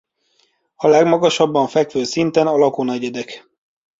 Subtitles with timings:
[0.75, 3.45] A legmagasabban fekvő szinten a lakónegyedek.